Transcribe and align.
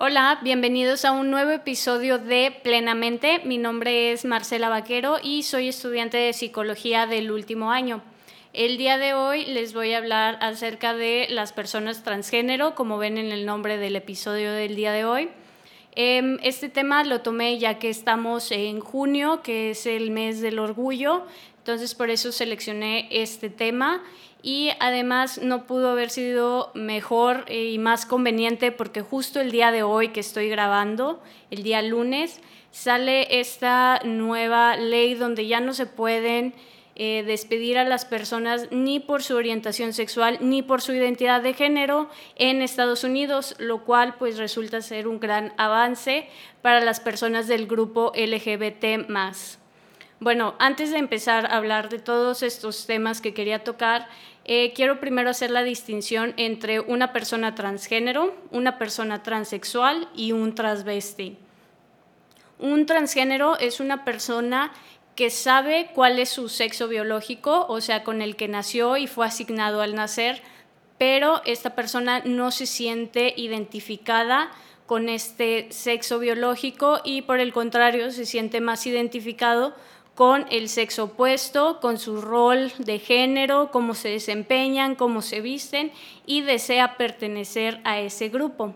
Hola, 0.00 0.38
bienvenidos 0.42 1.04
a 1.04 1.10
un 1.10 1.28
nuevo 1.28 1.50
episodio 1.50 2.20
de 2.20 2.56
Plenamente. 2.62 3.40
Mi 3.44 3.58
nombre 3.58 4.12
es 4.12 4.24
Marcela 4.24 4.68
Vaquero 4.68 5.16
y 5.20 5.42
soy 5.42 5.66
estudiante 5.66 6.16
de 6.16 6.32
psicología 6.34 7.08
del 7.08 7.32
último 7.32 7.72
año. 7.72 8.00
El 8.52 8.78
día 8.78 8.96
de 8.96 9.14
hoy 9.14 9.44
les 9.46 9.74
voy 9.74 9.94
a 9.94 9.98
hablar 9.98 10.38
acerca 10.40 10.94
de 10.94 11.26
las 11.30 11.52
personas 11.52 12.04
transgénero, 12.04 12.76
como 12.76 12.96
ven 12.96 13.18
en 13.18 13.32
el 13.32 13.44
nombre 13.44 13.76
del 13.76 13.96
episodio 13.96 14.52
del 14.52 14.76
día 14.76 14.92
de 14.92 15.04
hoy. 15.04 15.30
Em, 15.96 16.38
este 16.44 16.68
tema 16.68 17.02
lo 17.02 17.22
tomé 17.22 17.58
ya 17.58 17.80
que 17.80 17.90
estamos 17.90 18.52
en 18.52 18.78
junio, 18.78 19.42
que 19.42 19.70
es 19.70 19.84
el 19.84 20.12
mes 20.12 20.40
del 20.40 20.60
orgullo, 20.60 21.26
entonces 21.68 21.94
por 21.94 22.08
eso 22.08 22.32
seleccioné 22.32 23.08
este 23.10 23.50
tema 23.50 24.02
y 24.42 24.70
además 24.80 25.36
no 25.36 25.66
pudo 25.66 25.90
haber 25.90 26.08
sido 26.08 26.70
mejor 26.72 27.44
y 27.52 27.76
más 27.76 28.06
conveniente 28.06 28.72
porque 28.72 29.02
justo 29.02 29.38
el 29.38 29.50
día 29.50 29.70
de 29.70 29.82
hoy 29.82 30.08
que 30.08 30.20
estoy 30.20 30.48
grabando, 30.48 31.22
el 31.50 31.62
día 31.62 31.82
lunes, 31.82 32.40
sale 32.70 33.38
esta 33.38 34.00
nueva 34.02 34.78
ley 34.78 35.12
donde 35.12 35.46
ya 35.46 35.60
no 35.60 35.74
se 35.74 35.84
pueden 35.84 36.54
eh, 36.96 37.22
despedir 37.26 37.76
a 37.76 37.84
las 37.84 38.06
personas 38.06 38.68
ni 38.70 38.98
por 38.98 39.22
su 39.22 39.36
orientación 39.36 39.92
sexual 39.92 40.38
ni 40.40 40.62
por 40.62 40.80
su 40.80 40.94
identidad 40.94 41.42
de 41.42 41.52
género 41.52 42.08
en 42.36 42.62
Estados 42.62 43.04
Unidos, 43.04 43.56
lo 43.58 43.84
cual 43.84 44.14
pues 44.18 44.38
resulta 44.38 44.80
ser 44.80 45.06
un 45.06 45.20
gran 45.20 45.52
avance 45.58 46.30
para 46.62 46.80
las 46.80 46.98
personas 47.00 47.46
del 47.46 47.66
grupo 47.66 48.10
LGBT+. 48.16 49.06
Bueno, 50.20 50.56
antes 50.58 50.90
de 50.90 50.98
empezar 50.98 51.46
a 51.46 51.56
hablar 51.56 51.88
de 51.90 52.00
todos 52.00 52.42
estos 52.42 52.86
temas 52.86 53.20
que 53.20 53.34
quería 53.34 53.62
tocar, 53.62 54.08
eh, 54.44 54.72
quiero 54.74 54.98
primero 54.98 55.30
hacer 55.30 55.52
la 55.52 55.62
distinción 55.62 56.34
entre 56.36 56.80
una 56.80 57.12
persona 57.12 57.54
transgénero, 57.54 58.34
una 58.50 58.78
persona 58.78 59.22
transexual 59.22 60.08
y 60.16 60.32
un 60.32 60.56
transvesti. 60.56 61.36
Un 62.58 62.86
transgénero 62.86 63.56
es 63.58 63.78
una 63.78 64.04
persona 64.04 64.72
que 65.14 65.30
sabe 65.30 65.90
cuál 65.94 66.18
es 66.18 66.30
su 66.30 66.48
sexo 66.48 66.88
biológico, 66.88 67.66
o 67.68 67.80
sea, 67.80 68.02
con 68.02 68.20
el 68.20 68.34
que 68.34 68.48
nació 68.48 68.96
y 68.96 69.06
fue 69.06 69.26
asignado 69.26 69.82
al 69.82 69.94
nacer, 69.94 70.42
pero 70.98 71.42
esta 71.44 71.76
persona 71.76 72.22
no 72.24 72.50
se 72.50 72.66
siente 72.66 73.34
identificada 73.36 74.50
con 74.86 75.08
este 75.08 75.68
sexo 75.70 76.18
biológico 76.18 77.00
y 77.04 77.22
por 77.22 77.38
el 77.38 77.52
contrario 77.52 78.10
se 78.10 78.26
siente 78.26 78.60
más 78.60 78.86
identificado 78.86 79.74
con 80.18 80.46
el 80.50 80.68
sexo 80.68 81.04
opuesto, 81.04 81.78
con 81.78 81.96
su 81.96 82.20
rol 82.20 82.72
de 82.78 82.98
género, 82.98 83.70
cómo 83.70 83.94
se 83.94 84.08
desempeñan, 84.08 84.96
cómo 84.96 85.22
se 85.22 85.40
visten 85.40 85.92
y 86.26 86.40
desea 86.40 86.96
pertenecer 86.96 87.80
a 87.84 88.00
ese 88.00 88.28
grupo. 88.28 88.74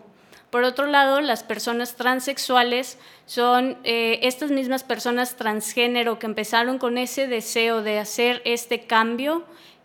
Por 0.49 0.63
otro 0.63 0.87
lado, 0.87 1.19
las 1.19 1.43
personas 1.43 1.97
transexuales 1.97 2.97
son 3.25 3.77
eh, 3.83 4.19
estas 4.21 4.51
mismas 4.51 4.85
personas 4.85 5.35
transgénero 5.35 6.17
que 6.17 6.27
empezaron 6.27 6.77
con 6.77 6.97
ese 6.97 7.27
deseo 7.27 7.81
de 7.81 7.99
hacer 7.99 8.41
este 8.45 8.85
cambio 8.85 9.43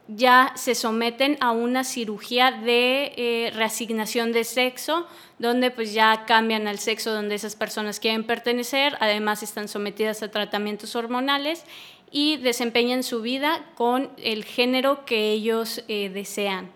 ya 0.08 0.52
se 0.56 0.74
someten 0.74 1.36
a 1.40 1.52
una 1.52 1.84
cirugía 1.84 2.50
de 2.50 3.12
eh, 3.16 3.52
reasignación 3.54 4.32
de 4.32 4.44
sexo, 4.44 5.06
donde 5.38 5.70
pues 5.70 5.92
ya 5.92 6.24
cambian 6.26 6.66
al 6.66 6.78
sexo 6.78 7.12
donde 7.12 7.34
esas 7.34 7.56
personas 7.56 8.00
quieren 8.00 8.24
pertenecer, 8.24 8.96
además 9.00 9.42
están 9.42 9.68
sometidas 9.68 10.22
a 10.22 10.30
tratamientos 10.30 10.96
hormonales 10.96 11.64
y 12.10 12.38
desempeñan 12.38 13.02
su 13.02 13.20
vida 13.20 13.66
con 13.74 14.10
el 14.16 14.44
género 14.44 15.04
que 15.04 15.30
ellos 15.30 15.84
eh, 15.88 16.08
desean. 16.08 16.70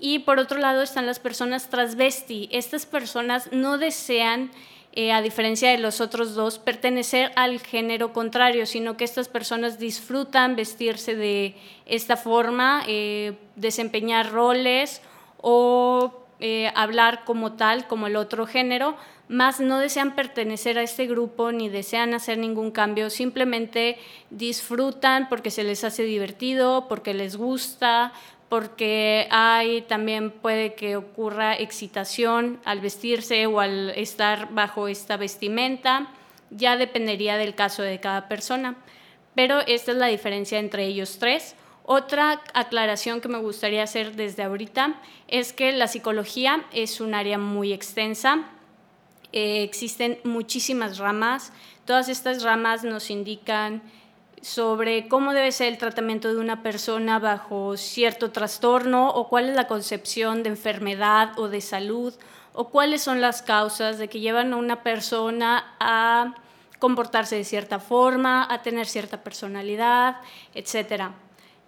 Y 0.00 0.20
por 0.20 0.40
otro 0.40 0.58
lado 0.58 0.82
están 0.82 1.06
las 1.06 1.20
personas 1.20 1.70
transvesti. 1.70 2.48
Estas 2.50 2.84
personas 2.84 3.50
no 3.52 3.78
desean 3.78 4.50
eh, 4.96 5.10
a 5.10 5.22
diferencia 5.22 5.72
de 5.72 5.78
los 5.78 6.00
otros 6.00 6.36
dos, 6.36 6.60
pertenecer 6.60 7.32
al 7.34 7.58
género 7.58 8.12
contrario, 8.12 8.64
sino 8.64 8.96
que 8.96 9.02
estas 9.02 9.26
personas 9.26 9.80
disfrutan 9.80 10.54
vestirse 10.54 11.16
de 11.16 11.56
esta 11.84 12.16
forma, 12.16 12.84
eh, 12.86 13.32
desempeñar 13.56 14.30
roles 14.30 15.02
o 15.40 16.24
eh, 16.38 16.70
hablar 16.76 17.24
como 17.24 17.54
tal, 17.54 17.88
como 17.88 18.06
el 18.06 18.14
otro 18.14 18.46
género, 18.46 18.96
más 19.26 19.58
no 19.58 19.80
desean 19.80 20.14
pertenecer 20.14 20.78
a 20.78 20.82
este 20.82 21.08
grupo 21.08 21.50
ni 21.50 21.68
desean 21.68 22.14
hacer 22.14 22.38
ningún 22.38 22.70
cambio, 22.70 23.10
simplemente 23.10 23.98
disfrutan 24.30 25.28
porque 25.28 25.50
se 25.50 25.64
les 25.64 25.82
hace 25.82 26.04
divertido, 26.04 26.86
porque 26.86 27.14
les 27.14 27.36
gusta, 27.36 28.12
porque 28.54 29.26
hay 29.32 29.82
también 29.82 30.30
puede 30.30 30.74
que 30.74 30.94
ocurra 30.94 31.56
excitación 31.56 32.60
al 32.64 32.78
vestirse 32.78 33.46
o 33.46 33.58
al 33.58 33.90
estar 33.96 34.54
bajo 34.54 34.86
esta 34.86 35.16
vestimenta, 35.16 36.06
ya 36.50 36.76
dependería 36.76 37.36
del 37.36 37.56
caso 37.56 37.82
de 37.82 37.98
cada 37.98 38.28
persona. 38.28 38.76
Pero 39.34 39.58
esta 39.66 39.90
es 39.90 39.98
la 39.98 40.06
diferencia 40.06 40.60
entre 40.60 40.86
ellos 40.86 41.18
tres. 41.18 41.56
Otra 41.82 42.42
aclaración 42.54 43.20
que 43.20 43.26
me 43.26 43.38
gustaría 43.38 43.82
hacer 43.82 44.14
desde 44.14 44.44
ahorita 44.44 45.00
es 45.26 45.52
que 45.52 45.72
la 45.72 45.88
psicología 45.88 46.64
es 46.72 47.00
un 47.00 47.14
área 47.14 47.38
muy 47.38 47.72
extensa. 47.72 48.44
Eh, 49.32 49.64
existen 49.64 50.20
muchísimas 50.22 50.98
ramas. 50.98 51.52
Todas 51.86 52.08
estas 52.08 52.44
ramas 52.44 52.84
nos 52.84 53.10
indican 53.10 53.82
sobre 54.44 55.08
cómo 55.08 55.32
debe 55.32 55.52
ser 55.52 55.68
el 55.68 55.78
tratamiento 55.78 56.28
de 56.28 56.38
una 56.38 56.62
persona 56.62 57.18
bajo 57.18 57.78
cierto 57.78 58.30
trastorno 58.30 59.08
o 59.08 59.28
cuál 59.28 59.48
es 59.48 59.56
la 59.56 59.66
concepción 59.66 60.42
de 60.42 60.50
enfermedad 60.50 61.32
o 61.38 61.48
de 61.48 61.62
salud 61.62 62.12
o 62.52 62.68
cuáles 62.68 63.00
son 63.00 63.22
las 63.22 63.40
causas 63.40 63.96
de 63.96 64.08
que 64.08 64.20
llevan 64.20 64.52
a 64.52 64.56
una 64.56 64.82
persona 64.82 65.74
a 65.80 66.34
comportarse 66.78 67.36
de 67.36 67.44
cierta 67.44 67.78
forma, 67.78 68.46
a 68.52 68.60
tener 68.60 68.86
cierta 68.86 69.24
personalidad, 69.24 70.18
etc. 70.52 71.04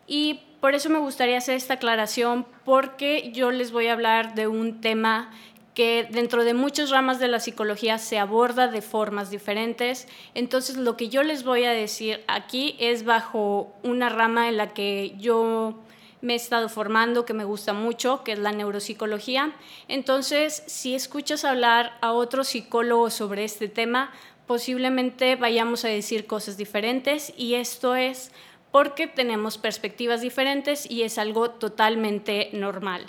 Y 0.06 0.42
por 0.60 0.74
eso 0.74 0.90
me 0.90 0.98
gustaría 0.98 1.38
hacer 1.38 1.56
esta 1.56 1.74
aclaración 1.74 2.46
porque 2.66 3.32
yo 3.32 3.50
les 3.52 3.72
voy 3.72 3.86
a 3.86 3.94
hablar 3.94 4.34
de 4.34 4.48
un 4.48 4.82
tema 4.82 5.30
que 5.76 6.08
dentro 6.10 6.44
de 6.44 6.54
muchas 6.54 6.88
ramas 6.88 7.18
de 7.18 7.28
la 7.28 7.38
psicología 7.38 7.98
se 7.98 8.18
aborda 8.18 8.66
de 8.66 8.80
formas 8.80 9.30
diferentes. 9.30 10.08
Entonces, 10.32 10.78
lo 10.78 10.96
que 10.96 11.10
yo 11.10 11.22
les 11.22 11.44
voy 11.44 11.64
a 11.64 11.70
decir 11.70 12.24
aquí 12.28 12.76
es 12.80 13.04
bajo 13.04 13.74
una 13.82 14.08
rama 14.08 14.48
en 14.48 14.56
la 14.56 14.72
que 14.72 15.14
yo 15.18 15.78
me 16.22 16.32
he 16.32 16.36
estado 16.36 16.70
formando, 16.70 17.26
que 17.26 17.34
me 17.34 17.44
gusta 17.44 17.74
mucho, 17.74 18.24
que 18.24 18.32
es 18.32 18.38
la 18.38 18.52
neuropsicología. 18.52 19.52
Entonces, 19.86 20.62
si 20.66 20.94
escuchas 20.94 21.44
hablar 21.44 21.98
a 22.00 22.12
otro 22.12 22.42
psicólogo 22.42 23.10
sobre 23.10 23.44
este 23.44 23.68
tema, 23.68 24.14
posiblemente 24.46 25.36
vayamos 25.36 25.84
a 25.84 25.88
decir 25.88 26.26
cosas 26.26 26.56
diferentes 26.56 27.34
y 27.36 27.52
esto 27.52 27.96
es 27.96 28.32
porque 28.72 29.08
tenemos 29.08 29.58
perspectivas 29.58 30.22
diferentes 30.22 30.90
y 30.90 31.02
es 31.02 31.18
algo 31.18 31.50
totalmente 31.50 32.48
normal. 32.54 33.04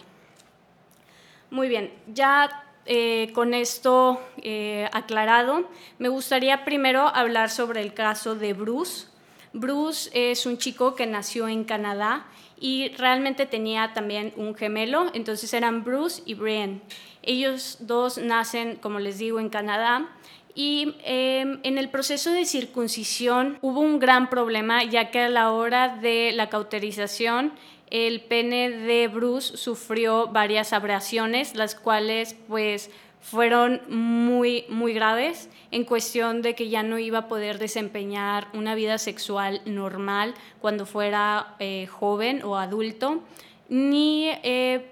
Muy 1.50 1.70
bien, 1.70 1.94
ya 2.14 2.66
eh, 2.86 3.32
con 3.34 3.54
esto 3.54 4.22
eh, 4.42 4.90
aclarado, 4.92 5.70
me 5.98 6.10
gustaría 6.10 6.66
primero 6.66 7.08
hablar 7.08 7.50
sobre 7.50 7.82
el 7.82 7.94
caso 7.94 8.36
de 8.36 8.52
Bruce. 8.52 9.08
Bruce 9.54 10.10
es 10.14 10.46
un 10.46 10.58
chico 10.58 10.94
que 10.94 11.06
nació 11.06 11.48
en 11.48 11.64
Canadá 11.64 12.26
y 12.60 12.90
realmente 12.98 13.46
tenía 13.46 13.94
también 13.94 14.34
un 14.36 14.56
gemelo, 14.56 15.10
entonces 15.14 15.54
eran 15.54 15.86
Bruce 15.86 16.22
y 16.26 16.34
Brian. 16.34 16.82
Ellos 17.24 17.78
dos 17.80 18.18
nacen, 18.18 18.76
como 18.76 19.00
les 19.00 19.18
digo, 19.18 19.40
en 19.40 19.48
Canadá 19.48 20.10
y 20.54 20.96
em, 21.04 21.60
en 21.62 21.78
el 21.78 21.90
proceso 21.90 22.32
de 22.32 22.44
circuncisión 22.46 23.60
hubo 23.62 23.80
un 23.80 24.00
gran 24.00 24.28
problema 24.28 24.84
ya 24.84 25.12
que 25.12 25.22
a 25.22 25.30
la 25.30 25.52
hora 25.52 25.98
de 25.98 26.32
la 26.34 26.50
cauterización 26.50 27.54
el 27.90 28.22
pene 28.22 28.70
de 28.70 29.08
Bruce 29.08 29.58
sufrió 29.58 30.28
varias 30.28 30.74
abrasiones, 30.74 31.56
las 31.56 31.76
cuales 31.76 32.36
pues 32.48 32.90
fueron 33.22 33.82
muy, 33.90 34.66
muy 34.70 34.94
graves 34.94 35.50
en 35.72 35.84
cuestión 35.84 36.42
de 36.42 36.56
que 36.56 36.70
ya 36.70 36.84
no 36.84 37.00
iba 37.00 37.20
a 37.20 37.28
poder 37.28 37.60
desempeñar 37.60 38.48
una 38.54 38.76
vida 38.76 38.98
sexual 38.98 39.62
normal 39.66 40.34
cuando 40.62 40.86
fuera 40.86 41.56
eh, 41.60 41.88
joven 41.88 42.42
o 42.44 42.58
adulto, 42.58 43.22
ni, 43.70 44.30
eh, 44.44 44.86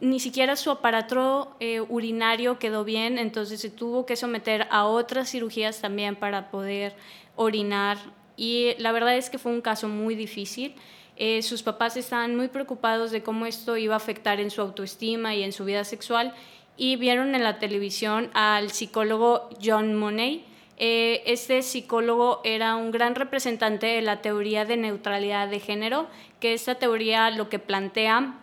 ni 0.00 0.20
siquiera 0.20 0.56
su 0.56 0.70
aparato 0.70 1.54
eh, 1.60 1.80
urinario 1.80 2.58
quedó 2.58 2.82
bien, 2.82 3.18
entonces 3.18 3.60
se 3.60 3.68
tuvo 3.68 4.06
que 4.06 4.16
someter 4.16 4.66
a 4.70 4.86
otras 4.86 5.30
cirugías 5.30 5.80
también 5.80 6.16
para 6.16 6.50
poder 6.50 6.94
orinar 7.36 7.98
y 8.36 8.74
la 8.78 8.92
verdad 8.92 9.16
es 9.16 9.28
que 9.28 9.38
fue 9.38 9.52
un 9.52 9.60
caso 9.60 9.88
muy 9.88 10.14
difícil. 10.14 10.74
Eh, 11.24 11.40
sus 11.42 11.62
papás 11.62 11.96
estaban 11.96 12.34
muy 12.34 12.48
preocupados 12.48 13.12
de 13.12 13.22
cómo 13.22 13.46
esto 13.46 13.76
iba 13.76 13.94
a 13.94 13.98
afectar 13.98 14.40
en 14.40 14.50
su 14.50 14.60
autoestima 14.60 15.36
y 15.36 15.44
en 15.44 15.52
su 15.52 15.64
vida 15.64 15.84
sexual 15.84 16.34
y 16.76 16.96
vieron 16.96 17.36
en 17.36 17.44
la 17.44 17.60
televisión 17.60 18.28
al 18.34 18.72
psicólogo 18.72 19.48
John 19.64 19.94
Money. 19.94 20.44
Eh, 20.78 21.22
este 21.26 21.62
psicólogo 21.62 22.40
era 22.42 22.74
un 22.74 22.90
gran 22.90 23.14
representante 23.14 23.86
de 23.86 24.02
la 24.02 24.20
teoría 24.20 24.64
de 24.64 24.76
neutralidad 24.76 25.46
de 25.46 25.60
género, 25.60 26.08
que 26.40 26.54
esta 26.54 26.74
teoría 26.74 27.30
lo 27.30 27.48
que 27.48 27.60
plantea 27.60 28.40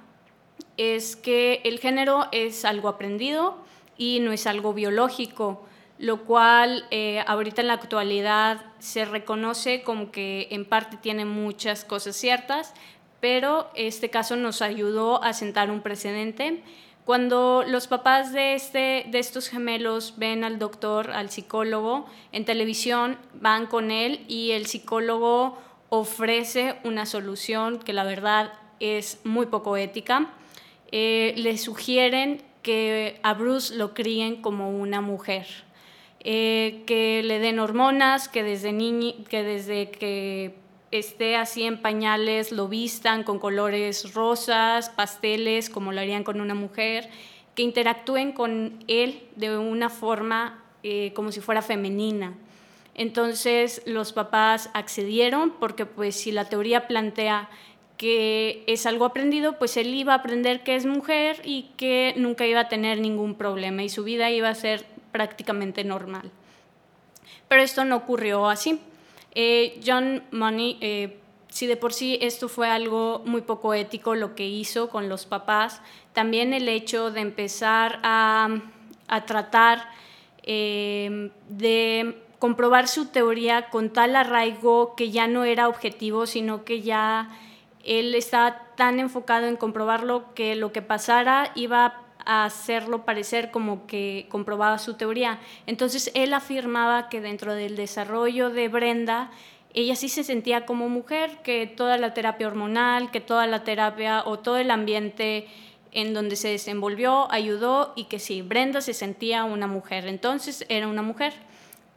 es 0.78 1.18
que 1.18 1.60
el 1.66 1.80
género 1.80 2.28
es 2.32 2.64
algo 2.64 2.88
aprendido 2.88 3.58
y 3.98 4.22
no 4.22 4.32
es 4.32 4.48
algo 4.48 4.74
biológico, 4.74 5.68
lo 6.00 6.24
cual 6.24 6.86
eh, 6.92 7.24
ahorita 7.28 7.62
en 7.62 7.68
la 7.68 7.74
actualidad 7.74 8.66
se 8.80 9.04
reconoce 9.04 9.84
como 9.84 10.12
que 10.12 10.48
en 10.50 10.64
parte 10.64 10.96
tiene 10.96 11.26
muchas 11.26 11.84
cosas 11.84 12.16
ciertas, 12.16 12.74
pero 13.20 13.70
este 13.76 14.10
caso 14.10 14.38
nos 14.38 14.62
ayudó 14.62 15.22
a 15.22 15.34
sentar 15.34 15.70
un 15.70 15.82
precedente. 15.82 16.64
Cuando 17.04 17.66
los 17.68 17.88
papás 17.88 18.32
de, 18.32 18.54
este, 18.54 19.06
de 19.10 19.20
estos 19.20 19.50
gemelos 19.50 20.14
ven 20.16 20.46
al 20.46 20.58
doctor, 20.58 21.12
al 21.12 21.30
psicólogo, 21.30 22.06
en 22.32 22.46
televisión 22.46 23.18
van 23.34 23.68
con 23.68 23.92
él 23.92 24.24
y 24.30 24.52
el 24.52 24.68
psicólogo 24.68 25.58
ofrece 25.90 26.78
una 26.86 27.06
solución 27.06 27.78
que 27.80 27.92
la 27.92 28.06
verdad 28.06 28.54
es 28.80 29.20
muy 29.26 29.48
poco 29.48 29.76
ética. 29.76 30.30
Eh, 30.94 31.34
le 31.36 31.58
sugieren 31.58 32.42
que 32.62 33.20
a 33.24 33.34
Bruce 33.34 33.76
lo 33.76 33.94
críen 33.94 34.42
como 34.42 34.70
una 34.70 35.02
mujer, 35.02 35.48
eh, 36.22 36.84
que 36.86 37.24
le 37.24 37.40
den 37.40 37.60
hormonas, 37.60 38.28
que 38.28 38.44
desde, 38.44 38.74
que 39.30 39.44
desde 39.44 39.90
que 39.90 40.56
esté 40.92 41.36
así 41.36 41.64
en 41.64 41.82
pañales 41.82 42.52
lo 42.52 42.68
vistan 42.68 43.24
con 43.24 43.40
colores 43.40 44.14
rosas, 44.14 44.90
pasteles, 44.90 45.70
como 45.70 45.92
lo 45.92 46.02
harían 46.02 46.24
con 46.24 46.42
una 46.42 46.56
mujer, 46.56 47.10
que 47.56 47.64
interactúen 47.64 48.32
con 48.32 48.84
él 48.88 49.24
de 49.36 49.58
una 49.58 49.90
forma 49.90 50.64
eh, 50.84 51.14
como 51.14 51.32
si 51.32 51.42
fuera 51.42 51.62
femenina. 51.62 52.34
Entonces 52.96 53.82
los 53.86 54.12
papás 54.12 54.70
accedieron 54.74 55.52
porque 55.52 55.86
pues 55.86 56.16
si 56.16 56.32
la 56.32 56.46
teoría 56.46 56.88
plantea 56.88 57.50
que 57.98 58.64
es 58.68 58.86
algo 58.86 59.06
aprendido, 59.06 59.58
pues 59.58 59.78
él 59.78 59.94
iba 59.94 60.14
a 60.14 60.18
aprender 60.18 60.64
que 60.64 60.76
es 60.76 60.86
mujer 60.86 61.42
y 61.44 61.72
que 61.76 62.14
nunca 62.18 62.46
iba 62.46 62.62
a 62.62 62.70
tener 62.70 63.00
ningún 63.00 63.36
problema 63.36 63.84
y 63.84 63.90
su 63.90 64.04
vida 64.04 64.32
iba 64.32 64.50
a 64.50 64.56
ser 64.56 64.86
prácticamente 65.12 65.84
normal. 65.84 66.32
Pero 67.48 67.62
esto 67.62 67.86
no 67.86 67.98
ocurrió 67.98 68.48
así. 68.48 68.80
Eh, 69.34 69.80
John 69.86 70.24
Money, 70.32 70.78
eh, 70.82 71.20
si 71.50 71.68
de 71.68 71.78
por 71.78 71.94
sí 71.94 72.18
esto 72.22 72.50
fue 72.50 72.70
algo 72.70 73.22
muy 73.26 73.42
poco 73.42 73.74
ético 73.74 74.16
lo 74.16 74.36
que 74.36 74.48
hizo 74.48 74.90
con 74.90 75.10
los 75.10 75.26
papás, 75.26 75.82
también 76.14 76.54
el 76.54 76.68
hecho 76.68 77.12
de 77.12 77.22
empezar 77.22 78.00
a, 78.04 78.62
tratar 79.26 79.90
eh, 80.44 81.32
de 81.50 82.22
comprobar 82.38 82.88
su 82.88 83.08
teoría 83.08 83.70
con 83.70 83.92
tal 83.92 84.16
arraigo 84.16 84.96
que 84.96 85.12
ya 85.12 85.28
no 85.28 85.44
era 85.44 85.68
objetivo, 85.68 86.26
sino 86.26 86.64
que 86.64 86.82
ya 86.82 87.30
él 87.84 88.14
estaba 88.16 88.68
tan 88.76 89.00
enfocado 89.00 89.48
en 89.48 89.58
comprobarlo 89.58 90.34
que 90.36 90.56
lo 90.56 90.72
que 90.72 90.82
pasara 90.82 91.52
iba 91.56 92.02
hacerlo 92.30 93.06
parecer 93.06 93.50
como 93.50 93.88
que 93.88 94.28
comprobaba 94.30 94.78
su 94.78 94.94
teoría. 94.94 95.40
Entonces 95.66 96.12
él 96.14 96.34
afirmaba 96.34 97.10
que 97.10 97.22
dentro 97.22 97.56
del 97.56 97.76
desarrollo 97.76 98.50
de 98.50 98.68
Brenda, 98.68 99.32
ella 99.74 99.96
sí 99.96 100.10
se 100.10 100.24
sentía 100.24 100.66
como 100.66 100.90
mujer, 100.90 101.40
que 101.44 101.66
toda 101.68 101.98
la 101.98 102.14
terapia 102.14 102.48
hormonal, 102.48 103.12
que 103.12 103.22
toda 103.22 103.48
la 103.48 103.64
terapia 103.64 104.24
o 104.26 104.40
todo 104.40 104.58
el 104.58 104.72
ambiente 104.72 105.48
en 105.92 106.14
donde 106.14 106.36
se 106.36 106.50
desenvolvió 106.50 107.32
ayudó 107.32 107.94
y 107.96 108.06
que 108.06 108.20
sí, 108.20 108.42
Brenda 108.42 108.82
se 108.82 108.94
sentía 108.94 109.44
una 109.44 109.68
mujer, 109.68 110.08
entonces 110.08 110.66
era 110.70 110.88
una 110.88 111.02
mujer 111.02 111.34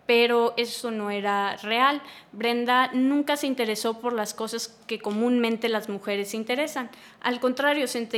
pero 0.06 0.54
eso 0.56 0.90
no 0.90 1.10
era 1.10 1.56
real. 1.58 2.02
Brenda 2.32 2.90
nunca 2.92 3.36
se 3.36 3.46
interesó 3.46 4.00
por 4.00 4.12
las 4.12 4.34
cosas 4.34 4.68
que 4.86 4.98
comúnmente 4.98 5.68
las 5.68 5.88
mujeres 5.88 6.30
se 6.30 6.36
interesan. 6.36 6.90
Al 7.20 7.40
contrario, 7.40 7.86
se, 7.86 8.08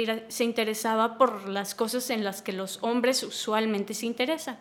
interesaba 0.40 1.18
por 1.18 1.48
las 1.48 1.74
cosas 1.74 2.10
en 2.10 2.24
las 2.24 2.42
que 2.42 2.52
los 2.52 2.78
hombres 2.82 3.22
usualmente 3.22 3.94
se 3.94 4.06
interesan. 4.06 4.58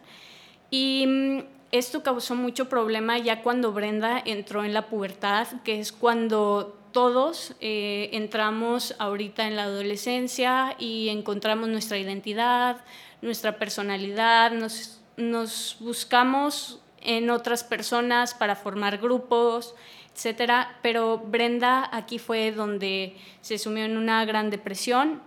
Y 0.70 1.06
mm, 1.08 1.40
esto 1.72 2.04
causó 2.04 2.36
mucho 2.36 2.68
problema 2.70 3.18
ya 3.18 3.42
cuando 3.42 3.72
Brenda 3.72 4.22
entró 4.24 4.64
en 4.64 4.74
la 4.74 4.88
pubertad, 4.88 5.48
que 5.64 5.80
es 5.80 5.92
cuando 5.92 6.78
todos 6.92 7.56
eh, 7.60 8.10
entramos 8.14 8.96
ahorita 9.00 9.48
en 9.48 9.56
la 9.56 9.64
adolescencia 9.64 10.76
y 10.78 11.10
encontramos 11.10 11.70
nuestra 11.70 11.98
identidad, 11.98 12.86
nuestra 13.22 13.58
personalidad, 13.58 14.52
nos, 14.52 15.02
nos 15.18 15.78
buscamos 15.80 16.83
en 17.04 17.30
otras 17.30 17.64
personas 17.64 18.34
para 18.34 18.56
formar 18.56 18.98
grupos, 18.98 19.76
etcétera. 20.14 20.78
Pero 20.82 21.18
Brenda 21.20 21.90
aquí 21.92 22.20
fue 22.20 22.52
donde 22.52 23.16
se 23.42 23.58
sumió 23.58 23.86
en 23.86 23.98
una 23.98 24.24
gran 24.26 24.50
depresión 24.50 25.22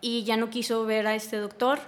y 0.00 0.24
ya 0.24 0.36
no 0.36 0.50
quiso 0.50 0.86
ver 0.86 1.06
a 1.06 1.14
este 1.14 1.36
doctor. 1.36 1.78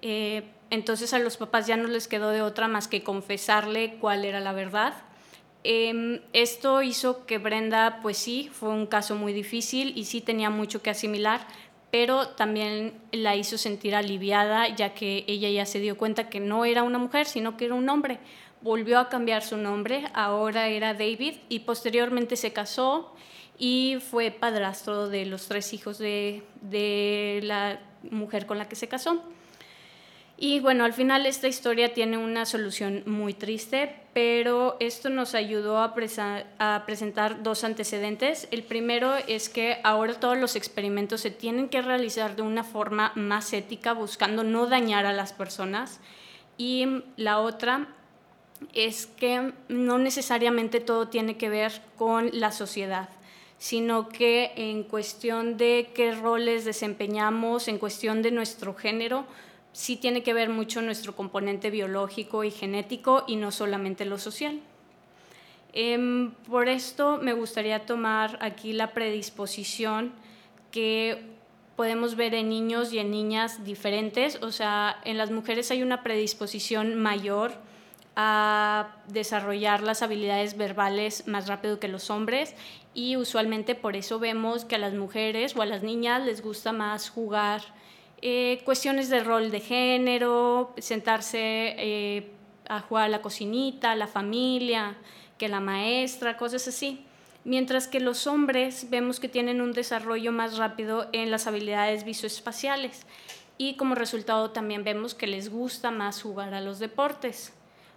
Eh, 0.00 0.44
entonces 0.70 1.12
a 1.14 1.18
los 1.18 1.36
papás 1.36 1.66
ya 1.66 1.76
no 1.76 1.88
les 1.88 2.08
quedó 2.08 2.30
de 2.30 2.42
otra 2.42 2.68
más 2.68 2.88
que 2.88 3.02
confesarle 3.02 3.96
cuál 4.00 4.24
era 4.24 4.40
la 4.40 4.52
verdad. 4.52 4.94
Em, 5.68 6.20
esto 6.32 6.82
hizo 6.82 7.26
que 7.26 7.38
Brenda, 7.38 7.98
pues 8.00 8.18
sí, 8.18 8.48
fue 8.52 8.68
un 8.68 8.86
caso 8.86 9.16
muy 9.16 9.32
difícil 9.32 9.92
y 9.96 10.04
sí 10.04 10.20
tenía 10.20 10.48
mucho 10.48 10.80
que 10.80 10.90
asimilar, 10.90 11.46
pero 11.98 12.28
también 12.28 12.92
la 13.10 13.36
hizo 13.36 13.56
sentir 13.56 13.94
aliviada 13.94 14.68
ya 14.68 14.92
que 14.92 15.24
ella 15.28 15.48
ya 15.48 15.64
se 15.64 15.80
dio 15.80 15.96
cuenta 15.96 16.28
que 16.28 16.40
no 16.40 16.66
era 16.66 16.82
una 16.82 16.98
mujer, 16.98 17.24
sino 17.24 17.56
que 17.56 17.64
era 17.64 17.74
un 17.74 17.88
hombre. 17.88 18.18
Volvió 18.60 18.98
a 18.98 19.08
cambiar 19.08 19.42
su 19.42 19.56
nombre, 19.56 20.04
ahora 20.12 20.68
era 20.68 20.92
David 20.92 21.36
y 21.48 21.60
posteriormente 21.60 22.36
se 22.36 22.52
casó 22.52 23.14
y 23.56 23.96
fue 24.10 24.30
padrastro 24.30 25.08
de 25.08 25.24
los 25.24 25.48
tres 25.48 25.72
hijos 25.72 25.96
de, 25.96 26.42
de 26.60 27.40
la 27.44 27.80
mujer 28.10 28.44
con 28.44 28.58
la 28.58 28.68
que 28.68 28.76
se 28.76 28.88
casó. 28.88 29.22
Y 30.38 30.60
bueno, 30.60 30.84
al 30.84 30.92
final 30.92 31.24
esta 31.24 31.48
historia 31.48 31.94
tiene 31.94 32.18
una 32.18 32.44
solución 32.44 33.02
muy 33.06 33.32
triste, 33.32 33.96
pero 34.12 34.76
esto 34.80 35.08
nos 35.08 35.34
ayudó 35.34 35.78
a, 35.78 35.94
a, 36.58 36.82
presentar 36.84 37.42
dos 37.42 37.64
antecedentes. 37.64 38.46
El 38.50 38.62
primero 38.62 39.14
es 39.28 39.48
que 39.48 39.78
ahora 39.82 40.20
todos 40.20 40.36
los 40.36 40.54
experimentos 40.54 41.22
se 41.22 41.30
tienen 41.30 41.70
que 41.70 41.80
realizar 41.80 42.36
de 42.36 42.42
una 42.42 42.64
forma 42.64 43.12
más 43.14 43.54
ética, 43.54 43.94
buscando 43.94 44.44
no 44.44 44.66
dañar 44.66 45.06
a 45.06 45.14
las 45.14 45.32
personas. 45.32 46.00
Y 46.58 46.86
la 47.16 47.38
otra 47.38 47.88
es 48.74 49.06
que 49.06 49.52
no 49.68 49.98
necesariamente 49.98 50.80
todo 50.80 51.08
tiene 51.08 51.38
que 51.38 51.48
ver 51.48 51.72
con 51.96 52.30
la 52.32 52.52
sociedad 52.52 53.08
sino 53.58 54.10
que 54.10 54.52
en 54.56 54.82
cuestión 54.82 55.56
de 55.56 55.90
qué 55.94 56.12
roles 56.12 56.66
desempeñamos, 56.66 57.68
en 57.68 57.78
cuestión 57.78 58.20
de 58.20 58.30
nuestro 58.30 58.74
género, 58.74 59.24
sí 59.76 59.96
tiene 59.96 60.22
que 60.22 60.32
ver 60.32 60.48
mucho 60.48 60.80
nuestro 60.80 61.14
componente 61.14 61.68
biológico 61.68 62.44
y 62.44 62.50
genético 62.50 63.24
y 63.26 63.36
no 63.36 63.50
solamente 63.50 64.06
lo 64.06 64.18
social. 64.18 64.58
Em, 65.74 66.30
por 66.48 66.70
esto 66.70 67.18
me 67.18 67.34
gustaría 67.34 67.84
tomar 67.84 68.38
aquí 68.40 68.72
la 68.72 68.94
predisposición 68.94 70.12
que 70.70 71.26
podemos 71.76 72.16
ver 72.16 72.34
en 72.34 72.48
niños 72.48 72.90
y 72.94 73.00
en 73.00 73.10
niñas 73.10 73.64
diferentes, 73.64 74.38
o 74.40 74.50
sea, 74.50 74.98
en 75.04 75.18
las 75.18 75.30
mujeres 75.30 75.70
hay 75.70 75.82
una 75.82 76.02
predisposición 76.02 76.94
mayor 76.94 77.52
a 78.16 78.96
desarrollar 79.08 79.82
las 79.82 80.00
habilidades 80.00 80.56
verbales 80.56 81.28
más 81.28 81.48
rápido 81.48 81.78
que 81.78 81.88
los 81.88 82.08
hombres 82.08 82.54
y 82.94 83.18
usualmente 83.18 83.74
por 83.74 83.94
eso 83.94 84.18
vemos 84.18 84.64
que 84.64 84.76
a 84.76 84.78
las 84.78 84.94
mujeres 84.94 85.54
o 85.54 85.60
a 85.60 85.66
las 85.66 85.82
niñas 85.82 86.24
les 86.24 86.40
gusta 86.40 86.72
más 86.72 87.10
jugar 87.10 87.60
eh, 88.22 88.60
cuestiones 88.64 89.08
de 89.08 89.22
rol 89.22 89.50
de 89.50 89.60
género, 89.60 90.74
sentarse 90.78 91.38
eh, 91.78 92.30
a 92.68 92.80
jugar 92.80 93.04
a 93.04 93.08
la 93.08 93.22
cocinita, 93.22 93.94
la 93.94 94.06
familia, 94.06 94.96
que 95.38 95.48
la 95.48 95.60
maestra, 95.60 96.36
cosas 96.36 96.66
así. 96.68 97.04
Mientras 97.44 97.86
que 97.86 98.00
los 98.00 98.26
hombres 98.26 98.90
vemos 98.90 99.20
que 99.20 99.28
tienen 99.28 99.60
un 99.60 99.72
desarrollo 99.72 100.32
más 100.32 100.56
rápido 100.56 101.08
en 101.12 101.30
las 101.30 101.46
habilidades 101.46 102.04
visoespaciales 102.04 103.06
y 103.58 103.76
como 103.76 103.94
resultado 103.94 104.50
también 104.50 104.82
vemos 104.82 105.14
que 105.14 105.26
les 105.26 105.50
gusta 105.50 105.90
más 105.90 106.22
jugar 106.22 106.54
a 106.54 106.60
los 106.60 106.78
deportes, 106.78 107.52